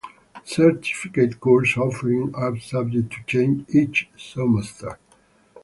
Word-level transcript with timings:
Certificate 0.45 1.39
course 1.39 1.77
offerings 1.77 2.33
are 2.33 2.57
subject 2.57 3.11
to 3.13 3.17
change 3.27 3.65
each 3.69 4.09
semester. 4.17 4.97